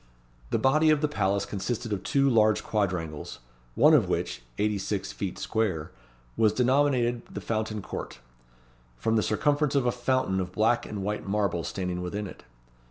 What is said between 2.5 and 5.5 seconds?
quadrangles: one of which, eighty six feet